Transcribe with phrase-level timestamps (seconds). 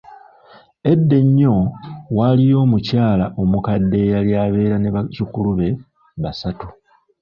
[0.91, 1.55] Edda enyo,
[2.17, 5.67] waliyo omukyala omukadde eyali abeera ne bazukulu be
[6.21, 6.67] basatu.